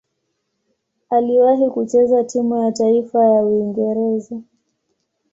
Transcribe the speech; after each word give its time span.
Aliwahi 1.09 1.69
kucheza 1.69 2.23
timu 2.23 2.57
ya 2.63 2.71
taifa 2.71 3.25
ya 3.25 3.43
Uingereza. 3.45 4.41